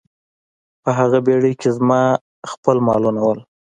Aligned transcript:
په 0.83 0.89
هغه 0.99 1.17
بیړۍ 1.25 1.53
کې 1.61 1.69
زما 1.77 2.01
خپل 2.51 2.77
مالونه 2.87 3.21
وو. 3.25 3.33